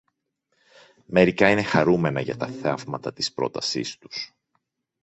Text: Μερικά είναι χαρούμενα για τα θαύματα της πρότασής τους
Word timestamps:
Μερικά 1.05 1.49
είναι 1.49 1.63
χαρούμενα 1.63 2.21
για 2.21 2.37
τα 2.37 2.47
θαύματα 2.47 3.13
της 3.13 3.33
πρότασής 3.33 3.97
τους 3.97 4.35